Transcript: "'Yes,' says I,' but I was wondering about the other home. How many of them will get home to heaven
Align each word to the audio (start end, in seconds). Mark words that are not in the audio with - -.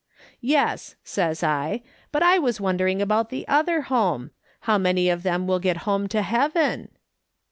"'Yes,' 0.59 0.95
says 1.03 1.43
I,' 1.43 1.83
but 2.11 2.23
I 2.23 2.39
was 2.39 2.59
wondering 2.59 3.03
about 3.03 3.29
the 3.29 3.47
other 3.47 3.81
home. 3.81 4.31
How 4.61 4.79
many 4.79 5.09
of 5.09 5.21
them 5.21 5.45
will 5.45 5.59
get 5.59 5.77
home 5.85 6.07
to 6.07 6.23
heaven 6.23 6.89